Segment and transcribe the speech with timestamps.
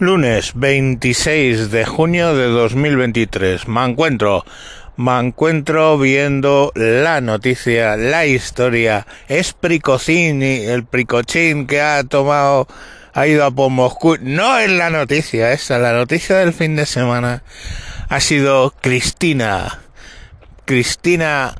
[0.00, 3.66] Lunes 26 de junio de 2023.
[3.66, 4.44] Me encuentro,
[4.96, 9.08] me encuentro viendo la noticia, la historia.
[9.26, 12.68] Es Pricocini, el Pricochín que ha tomado,
[13.12, 14.18] ha ido a por Moscú.
[14.20, 17.42] No es la noticia esa, la noticia del fin de semana
[18.08, 19.80] ha sido Cristina.
[20.64, 21.56] Cristina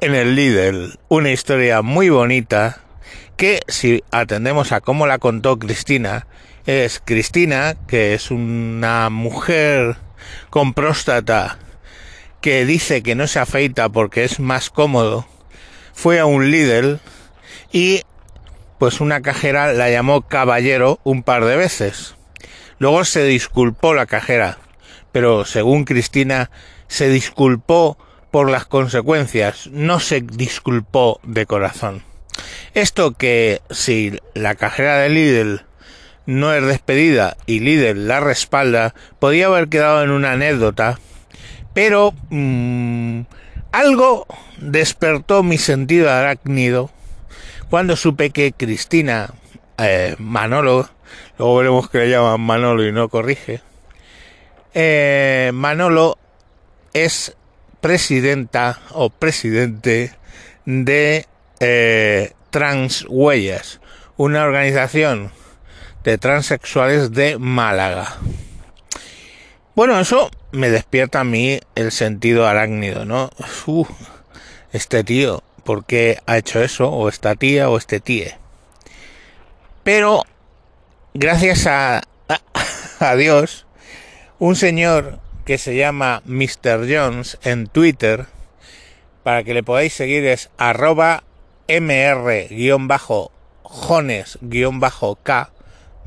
[0.00, 1.00] en el líder.
[1.08, 2.78] Una historia muy bonita
[3.36, 6.28] que si atendemos a cómo la contó Cristina,
[6.66, 9.96] es Cristina, que es una mujer
[10.50, 11.58] con próstata
[12.40, 15.26] que dice que no se afeita porque es más cómodo,
[15.94, 17.00] fue a un líder
[17.72, 18.02] y
[18.78, 22.16] pues una cajera la llamó caballero un par de veces.
[22.78, 24.58] Luego se disculpó la cajera,
[25.12, 26.50] pero según Cristina
[26.88, 27.96] se disculpó
[28.30, 32.02] por las consecuencias, no se disculpó de corazón.
[32.74, 35.64] Esto que si la cajera de Lidl
[36.26, 40.98] no es despedida y líder la respalda, podía haber quedado en una anécdota,
[41.72, 43.22] pero mmm,
[43.72, 44.26] algo
[44.58, 46.90] despertó mi sentido arácnido
[47.70, 49.34] cuando supe que Cristina
[49.78, 50.88] eh, Manolo,
[51.38, 53.60] luego veremos que le llaman Manolo y no corrige,
[54.74, 56.18] eh, Manolo
[56.92, 57.36] es
[57.80, 60.12] presidenta o presidente
[60.64, 61.26] de
[61.60, 63.80] eh, Transhuellas,
[64.16, 65.30] una organización
[66.06, 68.16] de transexuales de Málaga.
[69.74, 73.28] Bueno, eso me despierta a mí el sentido arácnido, ¿no?
[74.72, 76.88] este tío, ¿por qué ha hecho eso?
[76.90, 78.38] O esta tía o este tíe.
[79.82, 80.22] Pero,
[81.12, 82.04] gracias a,
[83.00, 83.66] a, Dios,
[84.38, 86.86] un señor que se llama Mr.
[86.88, 88.26] Jones en Twitter,
[89.24, 91.24] para que le podáis seguir es arroba
[91.68, 92.46] mr-jones-k,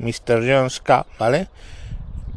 [0.00, 0.44] Mr.
[0.46, 1.48] Jones K, ¿vale?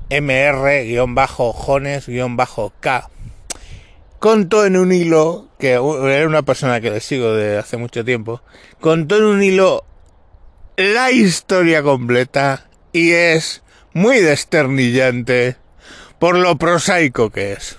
[0.10, 3.10] MR-Jones-K.
[4.20, 8.44] Contó en un hilo, que era una persona que le sigo de hace mucho tiempo,
[8.80, 9.84] contó en un hilo
[10.78, 13.64] la historia completa y es
[13.94, 15.58] muy desternillante
[16.20, 17.78] por lo prosaico que es.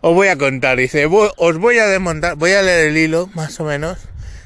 [0.00, 3.58] Os voy a contar, dice, os voy a desmontar, voy a leer el hilo, más
[3.60, 3.98] o menos,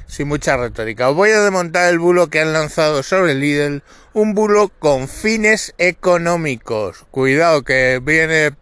[0.06, 1.10] sin mucha retórica.
[1.10, 3.82] Os voy a desmontar el bulo que han lanzado sobre Lidl,
[4.12, 7.06] un bulo con fines económicos.
[7.10, 8.56] Cuidado que viene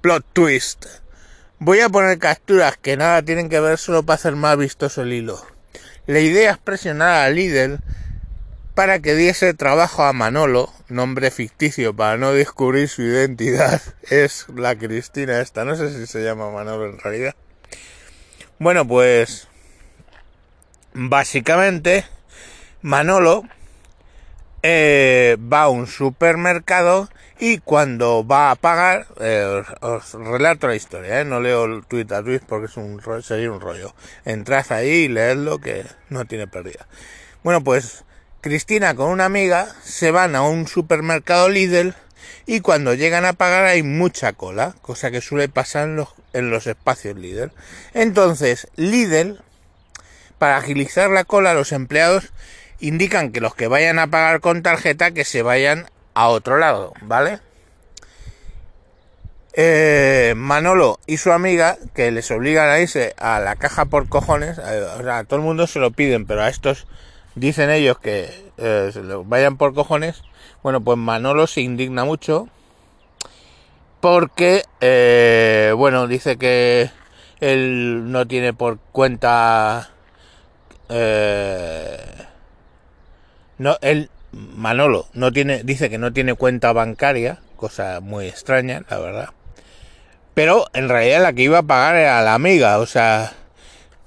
[0.00, 0.86] plot twist.
[1.58, 5.12] Voy a poner capturas que nada tienen que ver solo para hacer más vistoso el
[5.12, 5.44] hilo.
[6.06, 7.80] La idea es presionar a Lidl
[8.74, 13.82] para que diese trabajo a Manolo, nombre ficticio para no descubrir su identidad.
[14.02, 17.34] Es la Cristina esta, no sé si se llama Manolo en realidad.
[18.58, 19.48] Bueno, pues
[20.94, 22.04] básicamente
[22.82, 23.42] Manolo
[24.62, 27.08] eh, va a un supermercado
[27.38, 31.24] y cuando va a pagar, eh, os, relato la historia, ¿eh?
[31.24, 33.94] no leo el tweet a tweet porque es un, sería un rollo.
[34.24, 36.86] Entrad ahí y leedlo que no tiene pérdida.
[37.42, 38.04] Bueno, pues
[38.40, 41.94] Cristina con una amiga se van a un supermercado Lidl
[42.46, 46.50] y cuando llegan a pagar hay mucha cola, cosa que suele pasar en los, en
[46.50, 47.52] los espacios Lidl.
[47.92, 49.42] Entonces, Lidl
[50.38, 52.32] para agilizar la cola, los empleados
[52.80, 56.92] indican que los que vayan a pagar con tarjeta que se vayan a otro lado,
[57.02, 57.40] ¿vale?
[59.58, 64.58] Eh, Manolo y su amiga, que les obligan a irse a la caja por cojones,
[64.58, 66.86] o sea, a todo el mundo se lo piden, pero a estos
[67.34, 70.22] dicen ellos que eh, se lo vayan por cojones.
[70.62, 72.48] Bueno, pues Manolo se indigna mucho
[74.00, 76.90] porque, eh, bueno, dice que
[77.40, 79.90] él no tiene por cuenta
[83.58, 88.98] no, él, Manolo, no tiene, dice que no tiene cuenta bancaria, cosa muy extraña, la
[88.98, 89.28] verdad.
[90.34, 93.32] Pero en realidad la que iba a pagar era la amiga, o sea,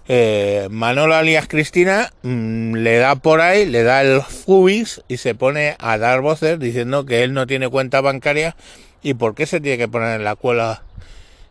[0.08, 5.36] eh, Manolo alias Cristina mmm, le da por ahí, le da el fubis y se
[5.36, 8.56] pone a dar voces diciendo que él no tiene cuenta bancaria
[9.02, 10.84] y por qué se tiene que poner en la cola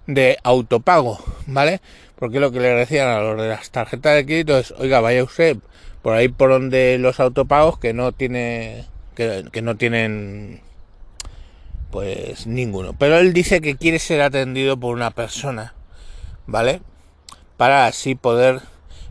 [0.06, 1.80] de autopago, ¿vale?
[2.16, 5.22] Porque lo que le decían a los de las tarjetas de crédito es, oiga, vaya
[5.22, 5.56] usted
[6.02, 10.60] por ahí por donde los autopagos que no tiene, que, no tienen,
[11.90, 12.94] pues ninguno.
[12.98, 15.74] Pero él dice que quiere ser atendido por una persona,
[16.46, 16.80] ¿vale?
[17.56, 18.60] Para así poder,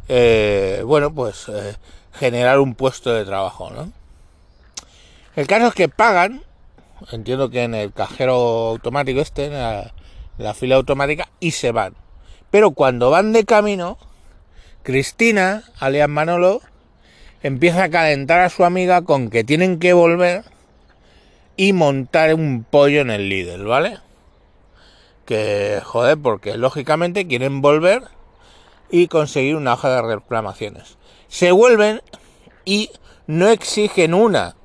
[0.07, 1.75] eh, bueno, pues eh,
[2.13, 3.92] generar un puesto de trabajo, ¿no?
[5.36, 6.44] El caso es que pagan,
[7.12, 9.94] entiendo que en el cajero automático este, la,
[10.38, 11.94] en la fila automática, y se van.
[12.50, 13.98] Pero cuando van de camino,
[14.83, 16.62] Cristina, alias Manolo,
[17.44, 20.44] empieza a calentar a su amiga con que tienen que volver
[21.56, 23.98] y montar un pollo en el Lidl, ¿vale?
[25.25, 28.04] Que, joder, porque lógicamente quieren volver
[28.89, 30.98] y conseguir una hoja de reclamaciones.
[31.28, 32.01] Se vuelven
[32.63, 32.92] y
[33.25, 34.56] no exigen una,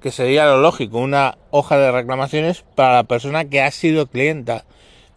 [0.00, 4.64] que sería lo lógico, una hoja de reclamaciones para la persona que ha sido clienta.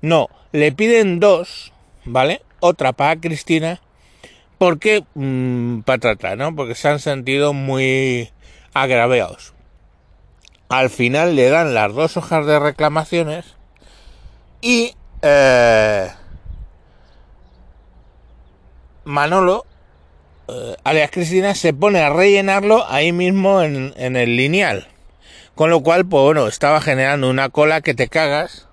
[0.01, 1.73] No, le piden dos,
[2.05, 2.41] ¿vale?
[2.59, 3.81] Otra para Cristina,
[4.61, 6.55] porque mmm, para tratar, ¿no?
[6.55, 8.29] Porque se han sentido muy
[8.75, 9.55] agraviados.
[10.69, 13.55] Al final le dan las dos hojas de reclamaciones
[14.61, 14.93] y
[15.23, 16.11] eh,
[19.03, 19.65] Manolo,
[20.47, 24.87] eh, alias Cristina, se pone a rellenarlo ahí mismo en, en, el lineal.
[25.55, 28.67] Con lo cual, pues bueno, estaba generando una cola que te cagas.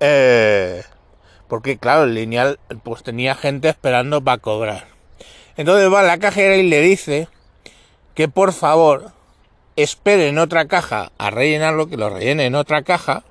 [0.00, 0.82] Eh,
[1.48, 4.89] porque claro, el lineal pues tenía gente esperando para cobrar.
[5.56, 7.28] Entonces va a la cajera y le dice
[8.14, 9.12] que por favor
[9.76, 13.24] espere en otra caja a rellenarlo, que lo rellene en otra caja,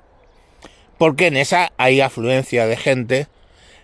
[0.98, 3.26] porque en esa hay afluencia de gente.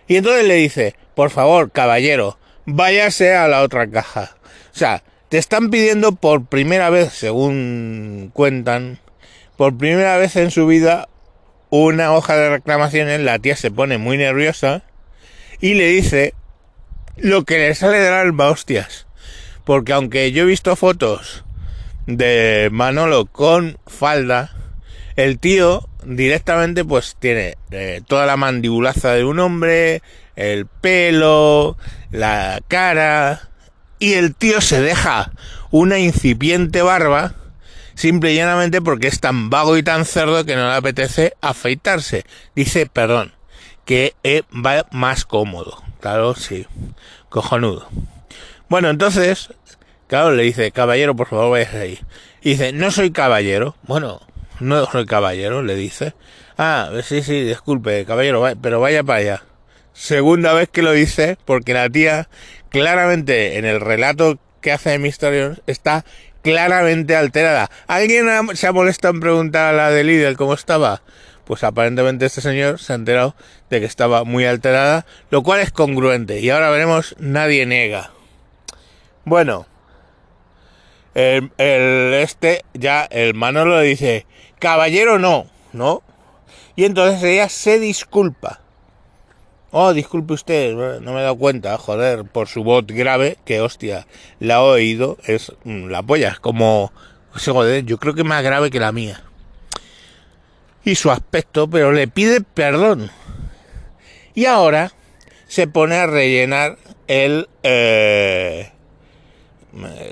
[0.07, 4.35] Y entonces le dice, por favor, caballero, váyase a la otra caja.
[4.73, 8.99] O sea, te están pidiendo por primera vez, según cuentan,
[9.57, 11.09] por primera vez en su vida
[11.69, 14.83] una hoja de reclamaciones, la tía se pone muy nerviosa
[15.59, 16.33] y le dice
[17.17, 19.07] lo que le sale del alma, hostias.
[19.63, 21.43] Porque aunque yo he visto fotos
[22.05, 24.55] de Manolo con falda,
[25.15, 30.01] el tío directamente pues tiene eh, toda la mandibulaza de un hombre,
[30.35, 31.77] el pelo,
[32.11, 33.49] la cara,
[33.99, 35.31] y el tío se deja
[35.71, 37.35] una incipiente barba,
[37.95, 42.23] simple y llanamente porque es tan vago y tan cerdo que no le apetece afeitarse.
[42.55, 43.33] Dice, perdón,
[43.85, 44.13] que
[44.53, 45.86] va más cómodo.
[45.99, 46.65] Claro, sí,
[47.29, 47.87] cojonudo.
[48.69, 49.49] Bueno, entonces
[50.07, 51.99] Claro, le dice, caballero, por favor, vaya ahí.
[52.41, 53.75] Y dice, no soy caballero.
[53.83, 54.21] Bueno,
[54.61, 56.13] no soy caballero, le dice.
[56.57, 59.43] Ah, sí, sí, disculpe, caballero, pero vaya para allá.
[59.91, 62.29] Segunda vez que lo dice, porque la tía,
[62.69, 66.05] claramente, en el relato que hace de Mysterios, está
[66.41, 67.69] claramente alterada.
[67.87, 71.01] ¿Alguien se ha molestado en preguntar a la de Lidl cómo estaba?
[71.47, 73.33] Pues aparentemente este señor se ha enterado
[73.69, 76.41] de que estaba muy alterada, lo cual es congruente.
[76.41, 78.11] Y ahora veremos, nadie niega.
[79.23, 79.65] Bueno,
[81.15, 81.51] el,
[82.13, 84.25] este, ya el Manolo dice,
[84.59, 86.03] caballero no, ¿no?
[86.75, 88.59] Y entonces ella se disculpa.
[89.71, 94.05] Oh, disculpe usted, no me he dado cuenta, joder, por su voz grave, que hostia,
[94.39, 96.91] la he oído, es mm, la polla, es como,
[97.31, 99.23] joder, yo creo que más grave que la mía.
[100.87, 103.11] Y su aspecto, pero le pide perdón.
[104.33, 104.93] Y ahora
[105.45, 108.71] se pone a rellenar el, eh,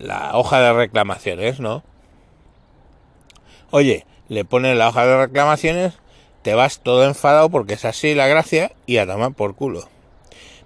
[0.02, 1.82] la hoja de reclamaciones, ¿no?
[3.72, 5.94] Oye, le pones la hoja de reclamaciones,
[6.42, 9.88] te vas todo enfadado porque es así la gracia y a tomar por culo.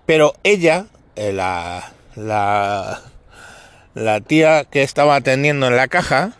[0.08, 3.00] Pero ella, eh, la, la,
[3.94, 6.34] la tía que estaba atendiendo en la caja,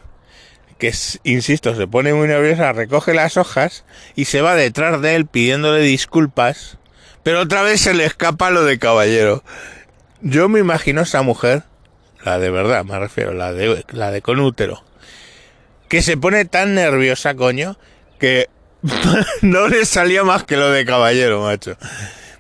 [0.80, 0.92] que
[1.24, 3.86] insisto, se pone muy nerviosa, recoge las hojas
[4.16, 6.80] y se va detrás de él pidiéndole disculpas,
[7.22, 9.44] pero otra vez se le escapa lo de caballero.
[10.22, 11.64] Yo me imagino a esa mujer
[12.24, 14.84] la de verdad me refiero, la de, la de con útero,
[15.88, 17.78] que se pone tan nerviosa, coño,
[18.20, 18.50] que
[19.42, 21.78] no le salía más que lo de caballero, macho.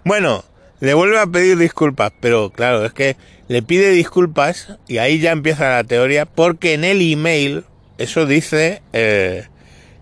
[0.03, 0.43] Bueno,
[0.79, 5.31] le vuelve a pedir disculpas, pero claro, es que le pide disculpas y ahí ya
[5.31, 7.65] empieza la teoría, porque en el email,
[7.99, 9.47] eso dice eh,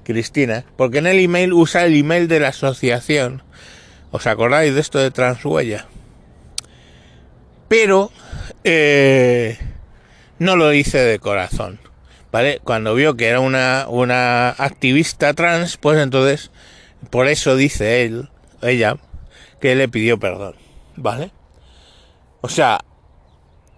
[0.03, 3.41] Cristina, porque en el email usa el email de la asociación.
[4.11, 5.87] ¿Os acordáis de esto de Transhuella?
[7.67, 8.11] Pero
[8.63, 9.57] eh,
[10.39, 11.79] no lo hice de corazón.
[12.31, 12.61] ¿Vale?
[12.63, 16.51] Cuando vio que era una, una activista trans, pues entonces,
[17.09, 18.29] por eso dice él,
[18.61, 18.97] ella,
[19.59, 20.55] que le pidió perdón.
[20.95, 21.31] ¿Vale?
[22.41, 22.79] O sea,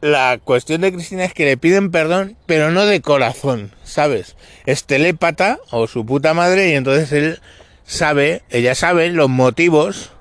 [0.01, 4.35] la cuestión de Cristina es que le piden perdón, pero no de corazón, ¿sabes?
[4.65, 7.39] Es telépata o su puta madre y entonces él
[7.85, 10.11] sabe, ella sabe los motivos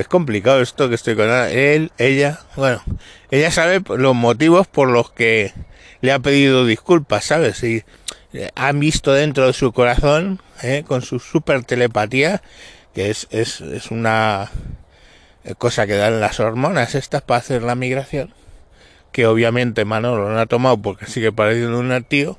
[0.00, 2.82] es complicado esto que estoy con él, ella, bueno,
[3.30, 5.52] ella sabe los motivos por los que
[6.00, 7.62] le ha pedido disculpas, ¿sabes?
[7.62, 7.84] Y
[8.32, 10.84] eh, han visto dentro de su corazón, ¿eh?
[10.86, 12.40] con su super telepatía,
[12.94, 14.50] que es, es, es una
[15.58, 18.32] cosa que dan las hormonas estas para hacer la migración,
[19.12, 22.36] que obviamente Manolo no ha tomado porque sigue pareciendo un tío,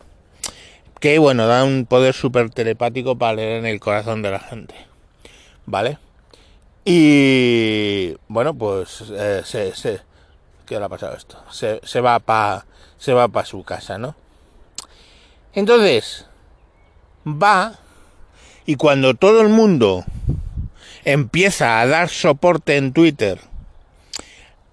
[0.99, 4.75] que bueno, da un poder super telepático para leer en el corazón de la gente,
[5.65, 5.97] ¿vale?
[6.85, 10.01] Y bueno, pues eh, se, se,
[10.65, 11.37] ¿qué le ha pasado esto?
[11.51, 12.65] Se, se va para
[12.97, 14.15] se va para su casa, ¿no?
[15.53, 16.27] Entonces,
[17.25, 17.73] va
[18.65, 20.05] y cuando todo el mundo
[21.03, 23.39] empieza a dar soporte en Twitter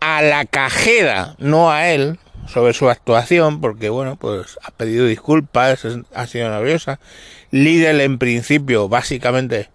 [0.00, 5.86] a la cajera, no a él, sobre su actuación, porque bueno, pues ha pedido disculpas,
[6.14, 6.98] ha sido nerviosa.
[7.50, 9.70] Lidl en principio, básicamente,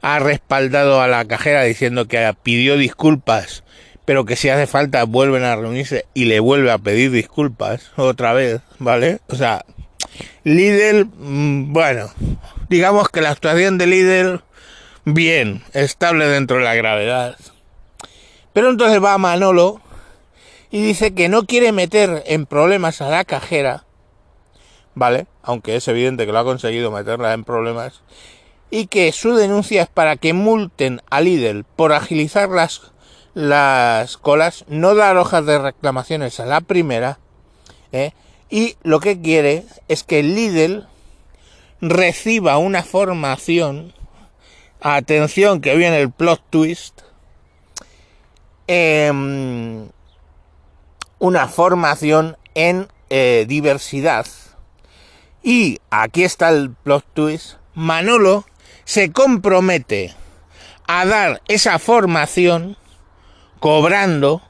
[0.00, 3.64] ha respaldado a la cajera diciendo que pidió disculpas,
[4.04, 8.32] pero que si hace falta vuelven a reunirse y le vuelve a pedir disculpas otra
[8.32, 9.18] vez, ¿vale?
[9.28, 9.64] O sea,
[10.44, 12.10] Lidl, mm, bueno,
[12.68, 14.42] digamos que la actuación de Lidl,
[15.04, 17.36] bien, estable dentro de la gravedad.
[18.58, 19.80] Pero entonces va Manolo
[20.72, 23.84] y dice que no quiere meter en problemas a la cajera,
[24.96, 25.28] ¿vale?
[25.44, 28.00] Aunque es evidente que lo ha conseguido meterla en problemas,
[28.68, 32.90] y que su denuncia es para que multen a Lidl por agilizar las,
[33.32, 37.20] las colas, no dar hojas de reclamaciones a la primera,
[37.92, 38.10] ¿eh?
[38.50, 40.88] y lo que quiere es que Lidl
[41.80, 43.92] reciba una formación,
[44.80, 47.02] atención que viene el plot twist,
[48.68, 49.10] eh,
[51.18, 54.26] una formación en eh, diversidad.
[55.42, 57.54] Y aquí está el plot twist.
[57.74, 58.44] Manolo
[58.84, 60.14] se compromete
[60.86, 62.76] a dar esa formación
[63.60, 64.42] cobrando,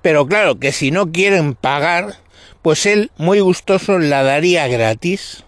[0.00, 2.18] pero claro que si no quieren pagar,
[2.62, 5.44] pues él muy gustoso la daría gratis.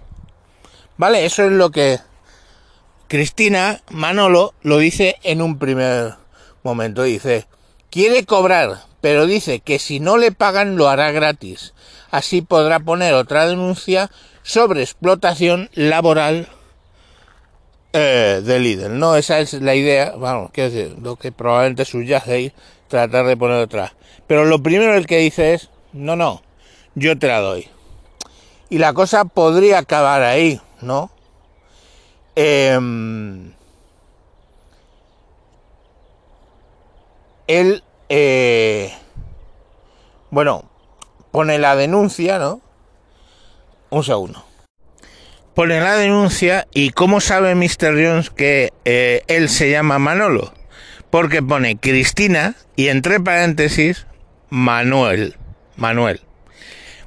[0.97, 1.27] ¿Vale?
[1.27, 1.99] Eso es lo que
[3.09, 6.15] Cristina Manolo lo dice en un primer
[6.63, 7.03] momento.
[7.03, 7.47] Dice,
[7.95, 11.75] quiere cobrar, pero dice que si no le pagan lo hará gratis.
[12.11, 14.11] Así podrá poner otra denuncia
[14.43, 16.49] sobre explotación laboral
[17.93, 18.91] eh, de líder.
[18.91, 22.53] No, esa es la idea, vamos, quiero decir, lo que probablemente subyace ahí,
[22.89, 23.95] tratar de poner otra.
[24.27, 26.43] Pero lo primero el que dice es, no, no,
[26.97, 27.69] yo te la doy.
[28.71, 31.13] Y la cosa podría acabar ahí, ¿no?
[32.35, 32.77] Eh,
[37.47, 38.93] él eh,
[40.35, 40.69] bueno,
[41.31, 42.61] pone la denuncia, ¿no?
[43.91, 44.45] Un segundo.
[45.55, 47.93] Pone la denuncia y ¿cómo sabe Mr.
[47.93, 50.53] Jones que eh, él se llama Manolo?
[51.11, 54.09] Porque pone Cristina y entre paréntesis
[54.51, 55.37] Manuel.
[55.77, 56.21] Manuel.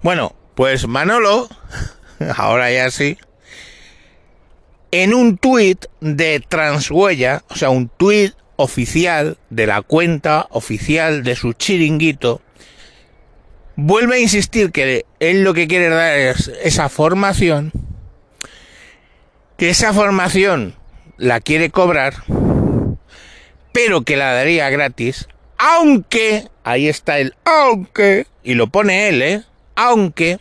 [0.04, 1.50] Bueno, pues Manolo,
[2.38, 3.18] ahora ya sí,
[4.92, 11.36] en un tuit de Transhuella, o sea, un tuit oficial de la cuenta oficial de
[11.36, 12.42] su chiringuito,
[13.78, 17.72] vuelve a insistir que él lo que quiere dar es esa formación,
[19.58, 20.76] que esa formación
[21.18, 22.16] la quiere cobrar,
[23.72, 29.44] pero que la daría gratis, aunque, ahí está el aunque, y lo pone él, ¿eh?
[29.76, 30.40] Aunque,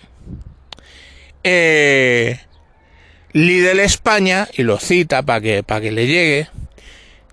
[1.44, 2.40] eh,
[3.32, 6.48] Lidl España, y lo cita para que, para que le llegue,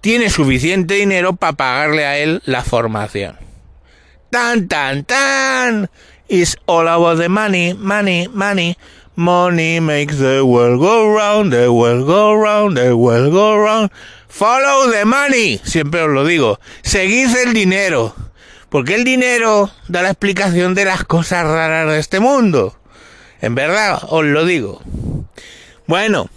[0.03, 3.37] tiene suficiente dinero para pagarle a él la formación.
[4.29, 5.89] Tan, tan, tan.
[6.27, 8.77] It's all about the money, money, money.
[9.15, 13.91] Money makes the world go round, the world go round, the world go round.
[14.27, 15.61] Follow the money.
[15.63, 16.59] Siempre os lo digo.
[16.81, 18.13] Seguid el dinero.
[18.67, 22.77] Porque el dinero da la explicación de las cosas raras de este mundo.
[23.39, 24.81] En verdad, os lo digo.
[25.87, 26.29] Bueno,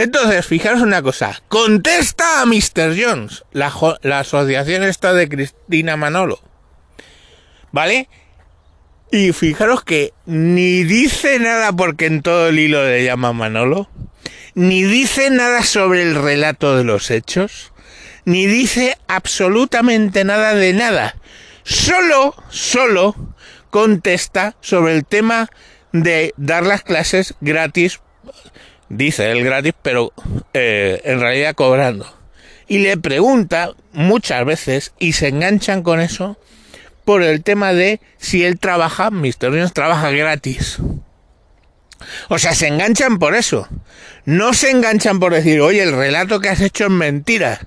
[0.00, 2.96] entonces, fijaros una cosa, contesta a Mr.
[2.98, 3.70] Jones, la,
[4.18, 6.40] asociación esta de Cristina Manolo,
[7.70, 8.08] ¿vale?
[9.12, 13.90] Y fijaros que ni dice nada porque en todo el hilo le llama Manolo,
[14.54, 17.74] ni dice nada sobre el relato de los hechos,
[18.24, 21.16] ni dice absolutamente nada de nada.
[21.62, 23.14] Solo, solo
[23.68, 25.50] contesta sobre el tema
[25.92, 28.00] de dar las clases gratis
[28.90, 30.12] dice él gratis, pero
[30.52, 32.06] eh, en realidad cobrando.
[32.68, 36.36] Y le pregunta muchas veces y se enganchan con eso
[37.04, 39.50] por el tema de si él trabaja, Mr.
[39.50, 40.78] Jones trabaja gratis.
[42.28, 43.68] O sea, se enganchan por eso.
[44.24, 47.60] No se enganchan por decir, oye, el relato que has hecho es mentira.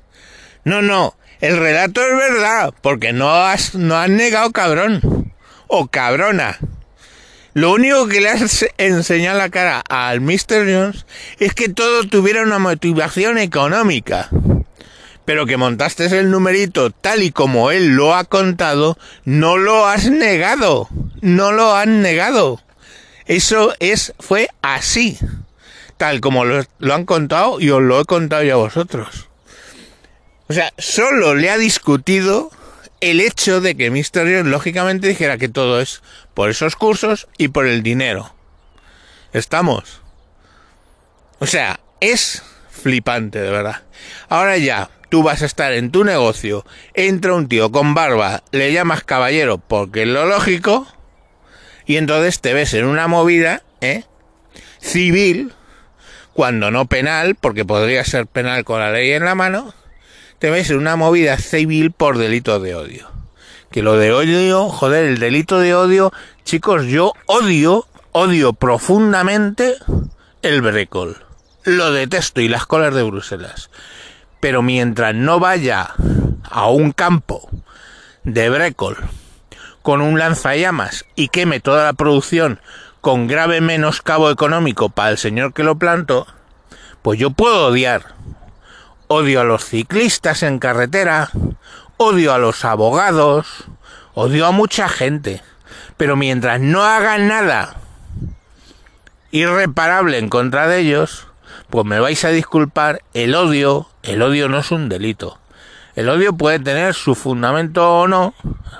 [0.64, 5.34] No, no, el relato es verdad, porque no has, no has negado cabrón.
[5.68, 6.60] O cabrona.
[7.54, 10.66] Lo único que le has enseñado la cara al Mr.
[10.66, 11.06] Jones
[11.40, 14.30] es que todo tuviera una motivación económica.
[15.26, 20.10] Pero que montaste el numerito tal y como él lo ha contado, no lo has
[20.10, 20.90] negado.
[21.22, 22.60] No lo han negado.
[23.26, 25.18] Eso es, fue así.
[25.98, 29.30] Tal como lo, han contado y os lo he contado yo a vosotros.
[30.48, 32.52] O sea, solo le ha discutido
[33.04, 34.46] el hecho de que Mr.
[34.46, 36.02] lógicamente dijera que todo es
[36.34, 38.34] por esos cursos y por el dinero.
[39.34, 40.02] ¿Estamos?
[41.40, 43.82] O sea, es flipante, de verdad.
[44.30, 48.72] Ahora ya, tú vas a estar en tu negocio, entra un tío con barba, le
[48.72, 50.88] llamas caballero porque es lo lógico,
[51.86, 54.06] y entonces te ves en una movida, ¿eh?
[54.80, 55.52] Civil,
[56.32, 59.74] cuando no penal, porque podría ser penal con la ley en la mano,
[60.44, 63.10] te ves en una movida civil por delito de odio.
[63.72, 66.12] Que lo de odio, joder, el delito de odio,
[66.44, 69.78] chicos, yo odio, odio profundamente
[70.42, 71.16] el brécol.
[71.64, 73.70] Lo detesto y las colas de Bruselas.
[74.42, 75.92] Pero mientras no vaya
[76.52, 77.50] a un campo
[78.26, 78.98] de brécol
[79.82, 82.60] con un lanzallamas y queme toda la producción
[83.00, 86.28] con grave menoscabo económico para el señor que lo plantó,
[87.02, 88.14] pues yo puedo odiar.
[89.16, 91.30] Odio a los ciclistas en carretera,
[91.98, 93.66] odio a los abogados,
[94.16, 95.44] odio a mucha gente.
[95.98, 97.76] Pero mientras no hagan nada
[99.30, 101.28] irreparable en contra de ellos,
[101.70, 105.38] pues me vais a disculpar, el odio, el odio no es un delito.
[105.94, 108.34] El odio puede tener su fundamento o no,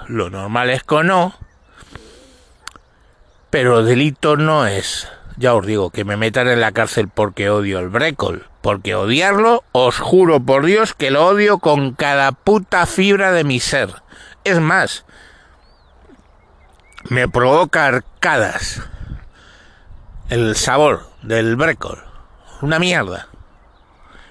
[0.08, 1.36] lo normal es que no,
[3.52, 5.08] pero delito no es.
[5.38, 8.48] Ya os digo, que me metan en la cárcel porque odio el brécol.
[8.62, 13.60] Porque odiarlo, os juro por Dios que lo odio con cada puta fibra de mi
[13.60, 13.90] ser.
[14.44, 15.06] Es más,
[17.10, 18.82] me provoca arcadas
[20.30, 22.04] el sabor del brécol.
[22.62, 23.28] Una mierda.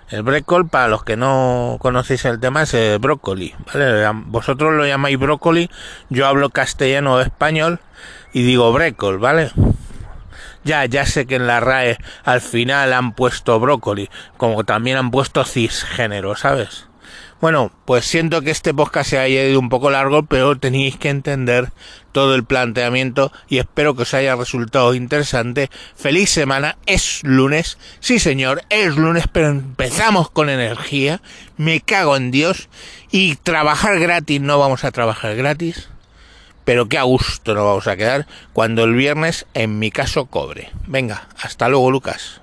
[0.09, 4.11] El brécol, para los que no conocéis el tema, es el brócoli, ¿vale?
[4.27, 5.71] Vosotros lo llamáis brócoli,
[6.11, 7.81] yo hablo castellano o español
[8.35, 9.53] y digo brécol, ¿vale?
[10.64, 15.11] Ya, ya sé que en la RAE al final han puesto brócoli, como también han
[15.11, 16.87] puesto cisgénero, ¿sabes?
[17.42, 21.09] Bueno, pues siento que este podcast se haya ido un poco largo, pero tenéis que
[21.09, 21.73] entender
[22.12, 25.69] todo el planteamiento y espero que os haya resultado interesante.
[25.97, 31.21] Feliz semana, es lunes, sí señor, es lunes, pero empezamos con energía,
[31.57, 32.69] me cago en Dios
[33.11, 35.88] y trabajar gratis, no vamos a trabajar gratis,
[36.64, 40.70] pero qué a gusto nos vamos a quedar cuando el viernes, en mi caso, cobre.
[40.87, 42.41] Venga, hasta luego Lucas.